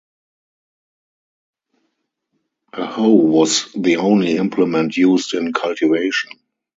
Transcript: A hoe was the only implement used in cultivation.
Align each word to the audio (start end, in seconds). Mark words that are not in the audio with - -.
A 2.73 2.87
hoe 2.87 3.13
was 3.23 3.71
the 3.73 3.97
only 3.97 4.35
implement 4.37 4.97
used 4.97 5.35
in 5.35 5.53
cultivation. 5.53 6.31